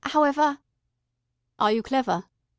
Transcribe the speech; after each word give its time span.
However" 0.03 0.57
"Are 1.59 1.71
you 1.71 1.83
clever?" 1.83 2.23